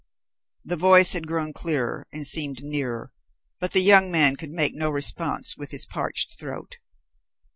[0.65, 3.11] The voice had grown clearer, and seemed nearer,
[3.59, 6.77] but the young man could make no response with his parched throat.